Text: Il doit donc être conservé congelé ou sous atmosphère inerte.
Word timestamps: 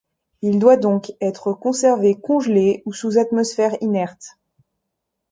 Il 0.41 0.57
doit 0.57 0.77
donc 0.77 1.11
être 1.21 1.53
conservé 1.53 2.19
congelé 2.19 2.81
ou 2.87 2.91
sous 2.91 3.19
atmosphère 3.19 3.75
inerte. 3.81 4.29